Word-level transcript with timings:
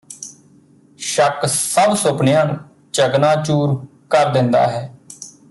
ਸ਼ੱਕ 0.99 1.45
ਸਭ 1.45 1.93
ਸੁਪਨਿਆਂ 1.95 2.45
ਨੂੰ 2.45 2.57
ਚਕਨਾਚੂਰ 2.93 3.75
ਕਰ 4.09 4.29
ਦਿੰਦਾ 4.29 4.65
ਹੈ 4.67 4.89